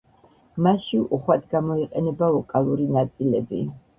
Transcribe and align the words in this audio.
მასში 0.67 1.01
უხვად 1.17 1.43
გამოიყენება 1.51 2.31
ვოკალური 2.37 2.91
ნაწილები. 2.99 3.63